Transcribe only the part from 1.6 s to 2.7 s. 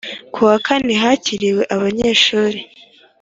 abanyeshuri